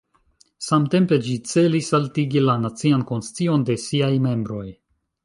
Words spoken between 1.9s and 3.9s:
altigi la nacian konscion de